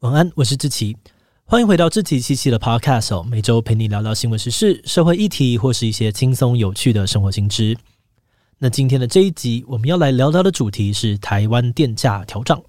[0.00, 0.96] 晚安，我是志奇，
[1.44, 7.76] 欢迎回到志奇七七的 Podcast 哦，每周陪你聊聊新闻时事、社会议题或是一些轻松有趣的生活新知。
[8.56, 12.62] 那今天的这一集，我们要来聊聊的主题是台湾电价调涨。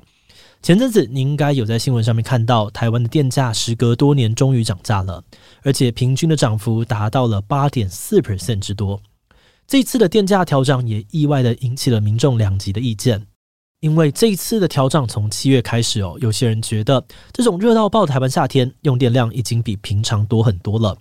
[0.62, 5.24] 前阵子你应该有在新闻上面看到，台湾的电价时隔多年终于涨价了，
[5.64, 9.02] 而且平均的涨幅达到了八点四 percent 之多。
[9.66, 13.28] 这次的电价调涨也意外的引起了民众两极的意见。
[13.82, 17.04] 因为这一次的调涨从七月开始哦，有些人觉得
[17.34, 20.96] 这种热到爆的台湾夏天用电量已经比平常多很多了，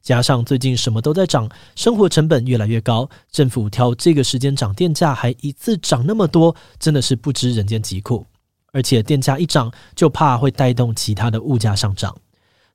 [0.00, 8.26] 加上最近什么都在涨，生活成本越来越高，政府挑这个时间涨电价还一次涨那么多，真的是不知人间疾苦。
[8.72, 12.16] 而且电价一涨，就怕会带动其他的物价上涨。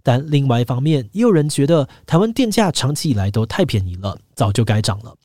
[0.04, 5.16] 但另外一方面，也有人觉得台湾电价长期以来都太便宜了，早就该涨了。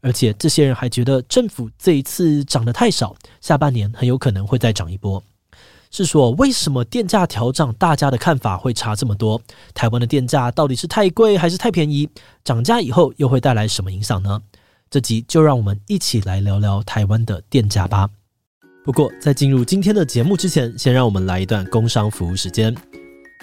[0.00, 5.22] 而且这些人还觉得政府这一次涨得太少，下半年很有可能会再涨一波。
[5.90, 9.40] 是说为什么电价调涨，大家的看法会差这么多？
[9.72, 12.08] 台湾的电价到底是太贵还是太便宜？
[12.44, 14.42] 涨价以后又会带来什么影响呢？
[14.90, 18.08] 这集就让我们一起来聊聊台湾的电价吧。
[18.84, 22.74] 不过在进入今天的节目之前，先让我们来一段工商服务时间。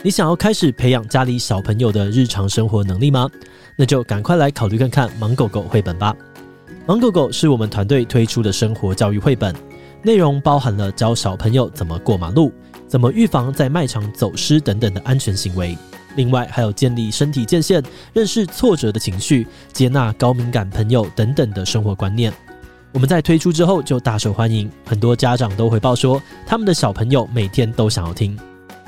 [0.04, 3.30] 你想要开始培养家里小朋友的日常生活能力吗？
[3.78, 6.16] 那就赶快来考虑看看《芒狗狗》绘本吧。
[6.88, 9.56] 芒狗狗是我们团队推出的生活教育绘本，
[10.04, 12.54] 内容包含了教小朋友怎么过马路、
[12.88, 15.76] 怎么预防在卖场走失等等的安全行为。
[16.16, 17.82] 另外，还有建立身体界限、
[18.14, 22.32] 认识挫折的情绪、接纳高敏感朋友等等的生活观念。
[22.94, 28.38] 我们在推出之后就大受欢迎，很多家长都回报说，他们的小朋友每天都想要听。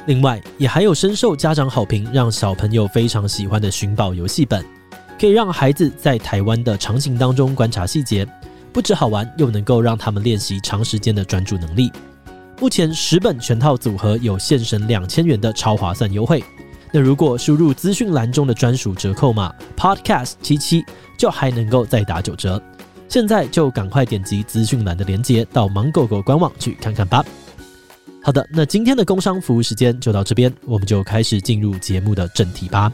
[0.06, 4.64] 另外，也还有深受家长好评，让小朋友非常喜欢的寻宝游戏本。
[5.20, 8.28] 可以让孩子在台湾的场景当中观察细节，
[8.72, 11.92] 不止好玩，又能够让他们练习长时间的专注能力。
[12.60, 16.44] 目前十本全套组合有现省两千元的超划算优惠，
[16.92, 20.84] 那如果输入资讯栏中的专属折扣码 Podcast 七七，
[21.18, 22.62] 就还能够再打九折。
[23.10, 27.24] 现在就赶快点击资讯栏的链接到芒狗狗官网去看看吧。
[28.22, 32.92] 好的，那今天的工商服务时间就到这边，我们就开始进入节目的正题吧。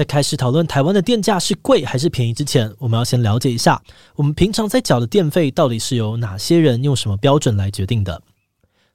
[0.00, 3.82] 在开始讨论台湾的电价是贵还是便宜之前，我们要先了解一下，
[4.16, 8.22] 我们平常在缴的电费到底是由哪些人用什么标准来决定的。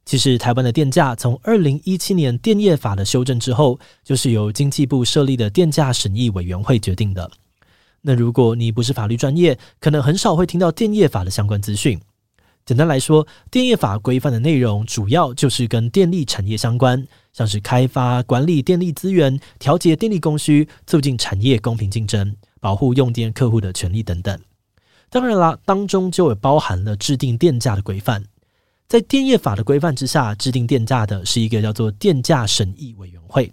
[0.04, 7.30] 其实，台湾的电价从二零一七年电业法的修正之后，就是由经济部设立的电价审议委员会决定的。
[8.02, 12.02] 那如果你不是法律专业，可能很少会听到电业法的相关资讯。
[12.66, 17.08] 简单来说，电业法规范的内容主要就是跟电力产业相关。
[17.32, 24.40] 像是开发、管理电力资源、调节电力供需、促进产业公平竞争、保护用电客户的权利等等。
[25.10, 28.24] 当然啦，当中就有包含了制定电价的规范。
[28.88, 33.52] 在电业法的规范之下，制定电价的是一个叫做电价审议委员会。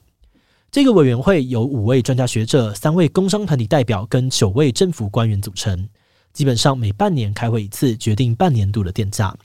[0.71, 5.89] 这个委员会由五位专家学者、三位工商团体代表跟九位政府官员组成，
[6.33, 9.37] 基本上每半年开会一次，决定半年度的电价。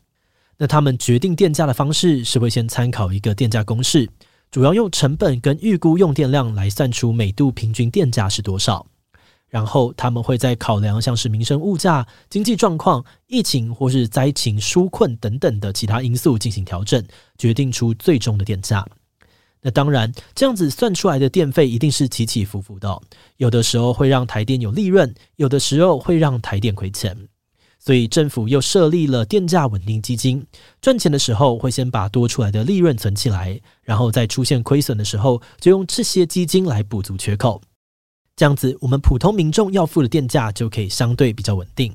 [0.58, 4.10] 那他们决定电价的方式是会先参考一个电价公式。
[4.50, 8.88] 主要用成本跟预估用电量来算出每度平均电价是多少，
[9.50, 17.06] 然后他们会再考量像是民生物价、经济状况、疫情或是灾情纾困等等的其他因素进行调整，
[17.38, 18.88] 决定出最终的电价。
[19.68, 23.02] 那当然，这样子算出来的电费一定是起起伏伏的，
[23.36, 27.28] 有的时候会让台电有利润，有的时候会让台电亏钱。
[27.78, 30.46] 所以政府又设立了电价稳定基金，
[30.80, 37.62] 赚钱的时候会先把多出来的利润存起来，然后在出现亏损的时候，就用这些基金来补足缺口。
[38.38, 41.94] 这样子，我们普通民众要付的电价就可以相对比较稳定。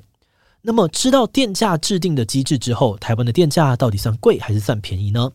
[0.61, 5.33] 那么，知道电价制定的机制之后，台湾的电价到底算贵还是算便宜呢？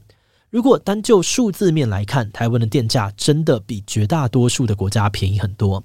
[0.50, 5.84] 如果单就数字面来看，台湾的电价真的比绝大多数的国家便宜很多。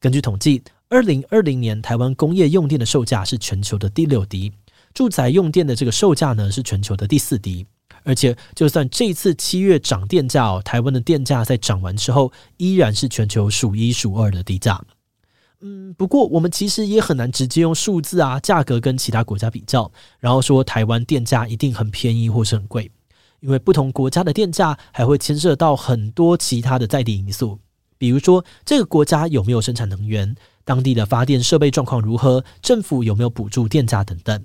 [0.00, 0.62] 根据统计。
[0.90, 4.50] 二零二零年，台湾工业用电的售价是全球的第六低，
[4.94, 7.66] 住宅用电的这个售价呢是全球的第四低。
[8.04, 14.82] 而且，就算这次七月涨电价哦，台湾的电价在涨完之后，依然是全球数一数二的低价。
[15.60, 22.90] 嗯，不过我们其实也很难直接用数字啊价格跟其他国家比较，然后说台湾电价一定很便宜或是很贵，
[23.40, 27.58] 因为不同国家的电价还会牵涉到很多其他的在地因素，
[27.96, 30.34] 比如说这个国家有没有生产能源。
[30.64, 32.44] 当地的发电设备状况如何？
[32.60, 34.44] 政府有没有补助电价等等？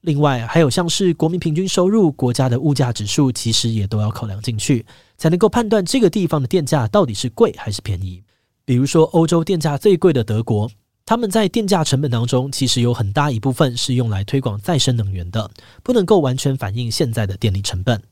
[0.00, 4.84] 另外，还有像是国民平均收入、国家的物价指数，其实也都要考量进去，
[5.16, 8.24] 才能够判断这个地方的电价到底是贵还是便宜。
[8.64, 10.68] 比如说，欧洲电价最贵的德国，
[11.06, 15.48] 他们在电价成本当中，其实有很大一部分是用来推广再生能源的，
[15.84, 18.02] 不能够完全反映现在的电力成本。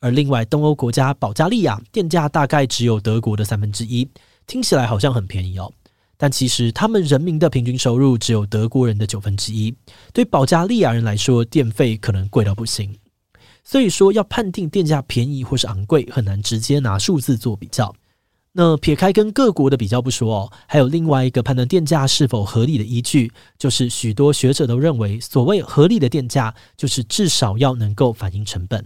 [0.00, 4.08] 而另外，东欧国家保加利亚电价大概只有德国的三分之一，
[4.46, 5.70] 听起来好像很便宜哦。
[6.16, 9.74] 但其实他们人民的平均收入只有德国人的九分之一，
[10.12, 12.94] 对保加利亚人来说，电费可能贵到不行。
[13.62, 17.94] 所以说，要判定电价便宜或是昂贵，很难直接拿数字做比较。
[18.52, 28.82] 那撇开跟各国的比较不说哦，还有另外一个判断电价是否合理的依据，就是许多学者都认为，所谓合理的电价，就是至少要能够反映成本。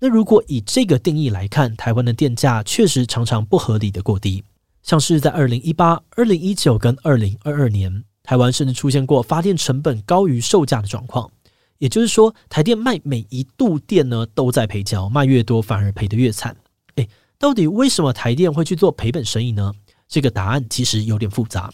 [0.00, 4.44] 那如果以这个定义来看，台湾的电价确实常常不合理的过低，
[4.82, 11.28] 像是在二零一八、二零一九跟二零二二年，台湾甚至出现过发电成本高于售价的状况。
[11.78, 16.56] 也就是说，台电卖每一度电呢都在赔钱，卖越多反而赔得越惨。
[16.96, 17.08] 诶，
[17.38, 19.72] 到底为什么台电会去做赔本生意呢？
[20.08, 21.72] 这个答案其实有点复杂。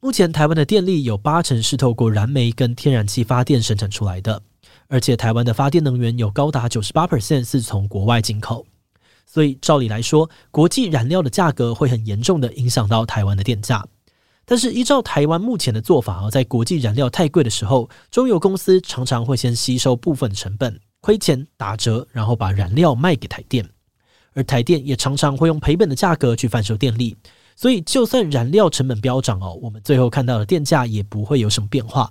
[0.00, 4.42] 目前台湾的电力有八成是透过燃煤跟天然气发电生产出来的。
[4.90, 8.66] 而且台湾的发电能源有高达九十八 percent 是从国外进口，
[9.24, 13.86] 所以照理来说，国际燃料的价格会很严重的影响到台湾的电价。
[14.44, 23.64] 但是依照台湾目前的做法，在国际燃料太贵的时候，中油公司常常会先吸收部分成本，亏钱打折，然后把燃料卖给台电。
[24.32, 27.16] 而台电也常常会用赔本的价格去贩售电力，
[27.54, 32.10] 所以就算燃料成本飙涨哦，我们最后看到的电价也不会有什么变化。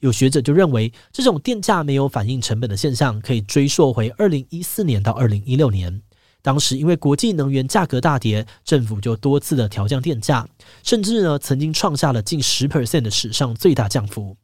[0.00, 6.02] 有学者就认为，这种电价没有反映成本的现象，可以追溯回二零一四年到二零一六年。
[6.40, 10.48] 当时因为国际能源价格大跌，政府就多次的调降电价，
[10.82, 14.36] 甚至呢曾经创下了近十 percent 的史上最大降幅。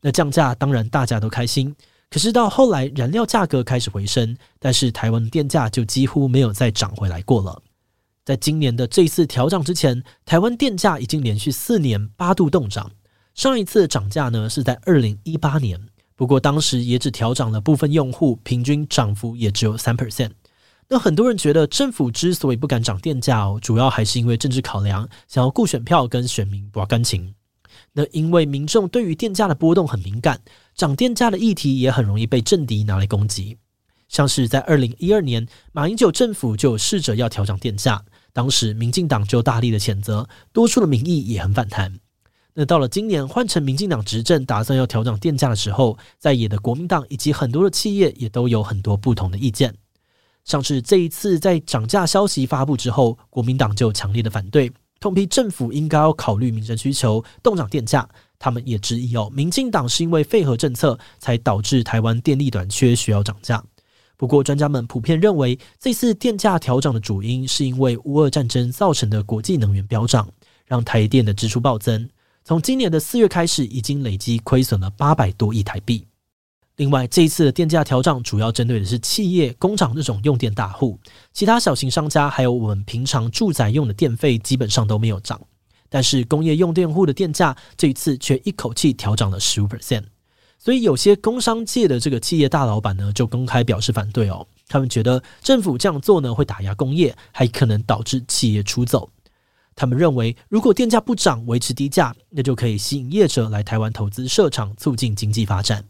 [0.00, 1.76] 那降价当然大家都开心，
[2.10, 7.62] 可是到后来燃料价格开始回升，但是台湾电价就几乎没有再涨回来过了。
[8.24, 12.90] 在今年的这次调涨之前，台湾电价已经连续四年八度冻涨。
[13.36, 15.78] 上一次涨价呢是在二零一八年，
[16.14, 20.30] 不过当时也只调涨了部分用户，平均涨幅也只有三 percent。
[20.88, 27.34] 那很多人觉得政府之所以不敢涨电价哦，主要还是因为政治考量，想要顾选票跟选民博感情。
[27.92, 30.40] 那因为民众对于电价的波动很敏感，
[30.74, 33.58] 涨电价的议题也很容易被政敌拿来攻击。
[34.08, 41.98] 像是在二零一二年，马英九政府就试着要调涨电价，当时民进党就大力的谴责，多数的民意也很反弹。
[42.58, 49.74] 那到了今年换成民进党执政，打算要调整电价的时候，在野的国民党以及很多的企业也都有很多不同的意见。
[50.42, 58.08] 像是这一次在涨价消息发布之后，国民党就强烈的反对，痛批政府应该要考虑民生需求，动涨电价。
[58.38, 63.62] 他们也质疑哦，民进党是因为废核政策才导致台湾电力短缺，需要涨价。
[64.16, 70.26] 不过专家们普遍认为，这次电价调整的主因是因为乌俄战争造成的国际能源飙涨，
[70.64, 72.08] 让台电的支出暴增。
[72.46, 76.06] 从今年的四月开始，已经累积亏损了八百多亿台币。
[76.76, 80.96] 另外，这一次的电价调涨主要针对的是企业、工厂这种用电大户，
[81.32, 85.40] 其他小型商家还有我们平常住宅用的电费基本上都没有涨。
[85.88, 90.04] 但是工业用电户的电价这一次却一口气调涨了十五 percent。
[90.56, 94.46] 所以有些工商界的这个企业大老板呢，就公开表示反对哦。
[94.68, 99.10] 他们觉得政府这样做呢，会打压工业，还可能导致企业出走。
[99.76, 105.84] 他们认为，如果电价不涨，维持低价，那就可以吸引业者来台湾投资设厂，促进经济发展。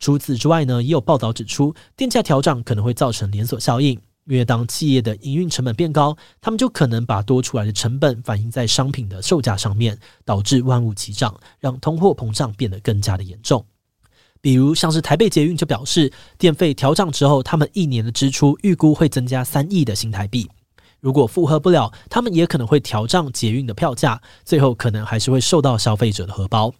[0.00, 3.92] 除此之外呢，也有报道指出，电价调涨可能会造成连锁效应，
[4.26, 13.64] 因为当企业的营运成本变高，他们就可能把多出来的成本反映在商品的售价上面，导致万物齐涨，让通货膨胀变得更加的严重。
[14.40, 20.48] 比如像是台北捷运就表示，电费调涨之后，他们一年的支出预估会增加三亿的新台币。
[21.00, 26.74] 如果负荷不了，他们也可能会调涨捷运的票价，最后可能还是会受到消费者的荷包。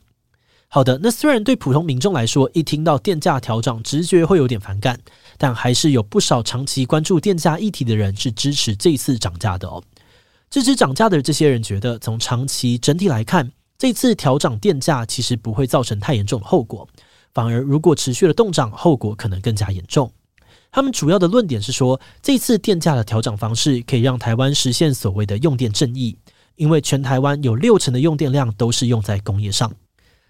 [0.70, 5.00] 好的，那虽然对普通民众来说，一听到电价调涨，直觉会有点反感，
[5.38, 9.82] 但还是有不少长期关注电价议题的人是支持这次涨价的哦。
[10.50, 16.87] 支持涨价的这些人觉得，从长期整体来看，这次调涨电价其实不会造成太严重的后果，
[17.32, 20.12] 反而如果持续的冻涨，后果可能更加严重。
[20.70, 26.16] 他们主要的论点是说，这次电价的调整方式可以让台湾实现所谓的用电正义，
[26.56, 29.72] 因为全台湾有六成的用电量都是用在工业上，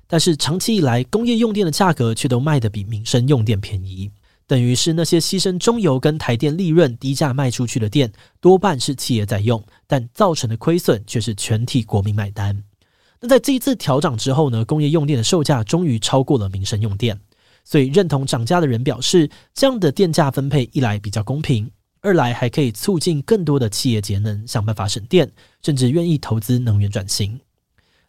[0.06, 4.10] 但是长期以来工业用电的价格却都卖得比民生用电便宜，
[4.46, 12.62] 等于是那些牺牲中油跟台电利润低价卖出去的电，多半是企业在用，但造成的亏损却是全体国民买单。
[13.20, 17.18] 那在这一次调涨之后呢，工业用电的售价终于超过了民生用电。
[17.70, 21.70] 所以，认同涨价的人表示，这样的电价分配一来比较公平，
[22.00, 25.30] 二来还可以促进更多的企业节能，想办法省电，
[25.62, 27.38] 甚至愿意投资能源转型。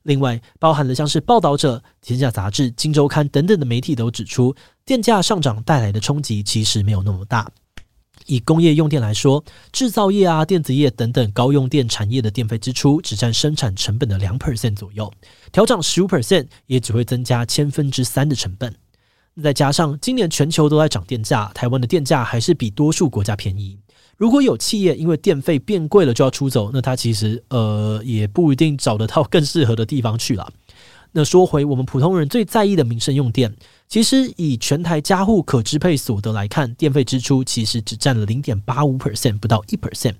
[0.04, 7.52] 另外，包含了像是报道者、天下杂志、金周刊等等的媒体都指出，电价上涨带来的冲击其实没有那么大。
[8.28, 15.12] 以工业用电来说，制造业啊、电子业等等高用电产业的电费支出只占生产成本的两 percent 左右，
[15.52, 18.74] 调涨十五 percent 也只会增加千分之三的成本。
[19.42, 23.78] 再加上今年全球都在涨电价，台湾的电价还是比多数国家便宜。
[24.18, 30.52] 如果有企业因为电费变贵了就要出走，那它其实呃也不一定找得到更适合的地方去了。
[31.12, 33.56] 那说回我们普通人最在意的民生用电，
[33.88, 40.16] 其实以全台家户可支配所得来看，电费支出其实只占了零点八五 percent，不到一 percent。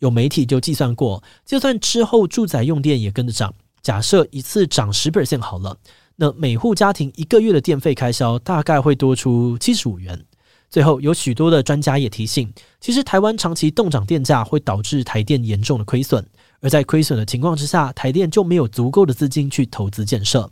[0.00, 5.78] 有媒体就计算过，就算之后住宅用电也跟着涨，假设一次涨十 percent 好了，
[6.16, 10.24] 那每户家庭一个月的电费开销大概会多出七十五元。
[10.68, 16.26] 最后，有许多的专家也提醒，其实台湾长期冻涨电价会导致台电严重的亏损，
[16.60, 20.50] 而在亏损的情况之下，台电就没有足够的资金去投资建设，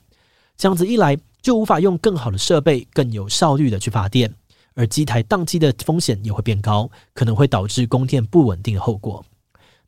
[0.57, 4.33] 这样子一来，就无法用更好的设备、更有效率的去发电，
[4.75, 9.25] 而机台宕机的风险也会变高，可能会导致供电不稳定的后果。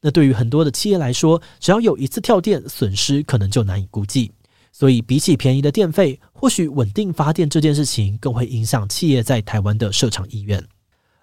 [0.01, 4.33] 那对于很多的企业来说，只要有一次跳电，损失可能就难以估计。
[4.79, 10.63] 所以，比起便宜的电费，或许稳定发电这件事情更会影响企业在台湾的设厂意愿。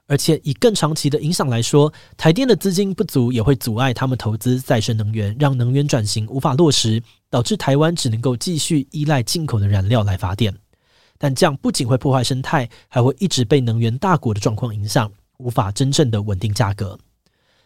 [0.08, 10.52] 而且，以更长期的影响来说，台电的资金不足也会阻碍他们投资再生能源，让能源转型无法落实，导致台湾只能够继续依赖进口的燃料来发电。
[11.20, 16.98] 但这样不仅会破坏生态，还会一直被能源大国的状况影响，无法真正的稳定价格。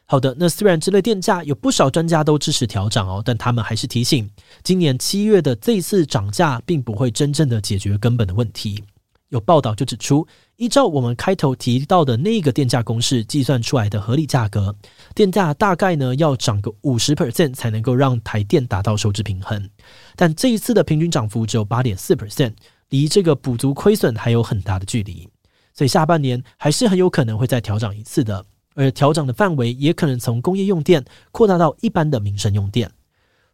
[0.09, 4.29] 好的，那虽然这类电价有不少专家都支持调涨哦，但他们还是提醒，
[4.63, 8.81] 今年七月的这一次涨价并不会真正的解决根本的问题。
[9.27, 14.73] 有报道就指出，依照我们开头提到的那个电价公式计算出来的合理价格，
[15.13, 19.69] 电价大概呢要涨个五十 percent 才能够让台电达到收支平衡。
[20.15, 22.53] 但这一次的平均涨幅只有八点四 percent，
[22.87, 25.27] 离这个补足亏损还有很大的距离，
[25.73, 28.45] 所以下半年还是很有可能会再调涨一次的。
[28.77, 32.89] 而调整的范围也可能从工业用电扩大到一般的民生用电。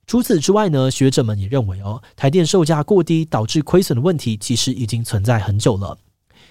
[0.06, 5.98] 除此之外呢，学者们也认为哦，台电售价过低导致亏损的问题其实已经存在很久了。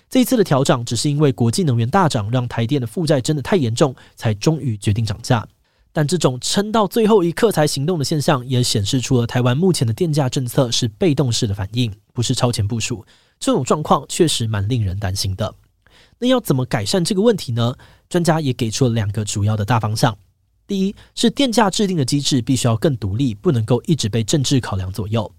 [0.08, 5.46] 这一次的调涨只是因为国际能源大涨，让台电的负债真的太严重，才终于决定涨价。
[5.92, 13.04] 但这种撑到最后一刻才行动的现象，也显示出了台湾目前的电价政策是被动式的反应，不是超前部署。
[13.38, 15.54] 这种状况确实蛮令人担心的。
[16.22, 17.74] 那要怎么改善这个问题呢？
[18.08, 20.16] 专家也给出了两个主要的大方向。
[20.68, 25.32] 第一是电价制定的机制必须要更独立，不能够一直被政治考量左右。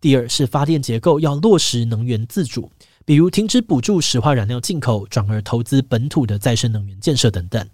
[0.00, 2.70] 第二是发电结构要落实能源自主，
[3.04, 7.68] 比如停止补助石化燃料进口，转而投资本土的再生能源建设等等。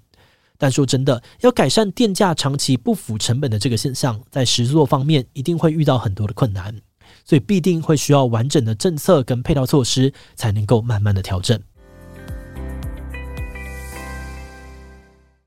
[0.57, 6.75] 但说真的，要改善电价长期不符成本的这个现象，在实作方面一定会遇到很多的困难，
[7.27, 11.61] 所以必定会需要完整的政策跟配套措施，才能够慢慢的调整。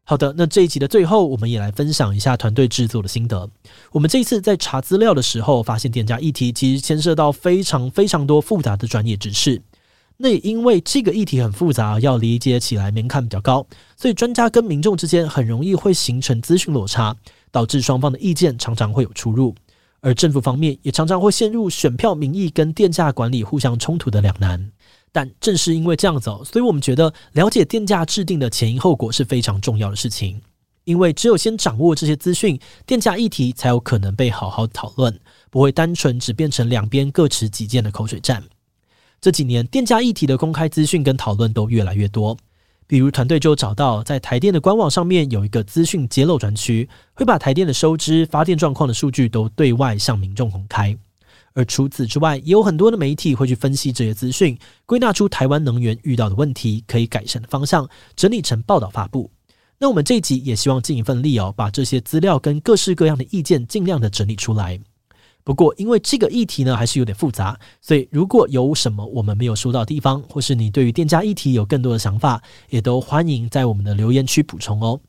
[0.10, 3.50] 好的，那这一集的最后，我们也来分享一下团队制作的心得。
[3.92, 9.62] 我们这一次在查资料的时候，发现电价议题其实牵涉到非常非常多复杂的专业知识。
[10.16, 17.14] 那也因为这个议题很复杂，要理解起来门槛比较高，所以专家跟民众之间很容易会形成资讯落差，
[17.52, 19.54] 导致双方的意见常常会有出入。
[20.00, 24.72] 而政府方面也常常会陷入选票民意跟电价管理互相冲突的两难。
[25.18, 30.40] 但正是因为这样子，所以我们觉得了解电价制定的前因后果是非常重要的事情。
[30.84, 35.20] 因为只有先掌握这些资讯，电价议题才有可能被好好讨论，
[35.50, 38.44] 不会单纯只变成两边各持己见的口水战。
[39.20, 42.38] 这几年电价议题的公开资讯跟讨论都越来越多，
[42.86, 50.96] 比如团队就找到在台电的官网上面有一个资讯揭露专区，会把台电的收支、发电状况的数据都对外向民众公开。
[51.58, 59.32] 而除此之外，也有很多的媒体会去分析这些资讯，归纳出台湾能源遇到的问题，可以改善的方向，整理成报道发布。
[59.80, 64.80] 那我们这一集也希望尽一份力哦，把这些资料跟各式各样的意见尽量的整理出来。
[65.44, 75.02] 不过，因为这个议题呢还是有点复杂，所以如果有什么我们没有说到的地方，或是你对于电价议题有更多的想法，也都欢迎在我们的留言区补充哦。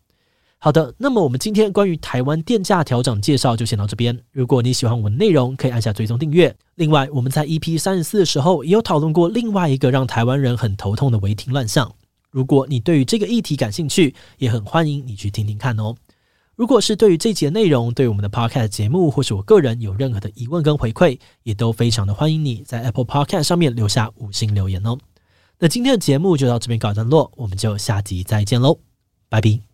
[0.60, 4.18] 好的，那么我们今天关于台湾电价调整介绍就先到这边。
[4.32, 6.54] 如果你喜欢我们的内容，可以按下追踪订阅。
[6.74, 11.92] 另外，我们在 EP 三十四的时候也有讨论过另外一个让台湾人很头痛的违停乱象。
[12.30, 15.94] 如果你对于这个议题感兴趣，也很欢迎你去听听看哦。
[16.56, 24.98] 如果是对于这集的内容，对我们的 Podcast 节目或是我个人有任何的疑问跟回馈，也都非常的欢迎你在 Apple Podcast 上面留下五星留言哦。
[25.60, 28.80] 那今天的节目就到这边告一段落，我们就下集再见喽，
[29.28, 29.67] 拜拜。